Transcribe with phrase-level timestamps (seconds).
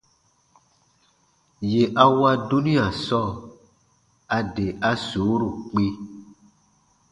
[1.71, 3.29] Yè a wa dunia sɔɔ,
[4.35, 5.85] a de a suuru kpĩ.